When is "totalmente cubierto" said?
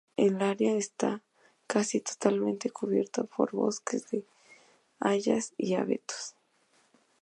2.01-3.25